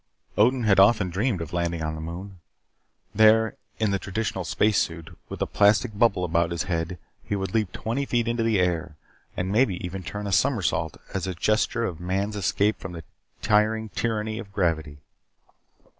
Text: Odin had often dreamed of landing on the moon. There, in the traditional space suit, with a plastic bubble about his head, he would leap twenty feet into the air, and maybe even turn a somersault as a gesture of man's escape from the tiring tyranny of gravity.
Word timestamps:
Odin 0.35 0.63
had 0.63 0.79
often 0.79 1.11
dreamed 1.11 1.41
of 1.41 1.53
landing 1.53 1.83
on 1.83 1.93
the 1.93 2.01
moon. 2.01 2.39
There, 3.13 3.57
in 3.77 3.91
the 3.91 3.99
traditional 3.99 4.43
space 4.43 4.79
suit, 4.79 5.15
with 5.29 5.43
a 5.43 5.45
plastic 5.45 5.95
bubble 5.95 6.23
about 6.25 6.49
his 6.49 6.63
head, 6.63 6.97
he 7.23 7.35
would 7.35 7.53
leap 7.53 7.71
twenty 7.71 8.07
feet 8.07 8.27
into 8.27 8.41
the 8.41 8.59
air, 8.59 8.97
and 9.37 9.51
maybe 9.51 9.75
even 9.85 10.01
turn 10.01 10.25
a 10.25 10.31
somersault 10.31 10.97
as 11.13 11.27
a 11.27 11.35
gesture 11.35 11.85
of 11.85 11.99
man's 11.99 12.35
escape 12.35 12.79
from 12.79 12.93
the 12.93 13.03
tiring 13.43 13.89
tyranny 13.89 14.39
of 14.39 14.51
gravity. 14.51 14.97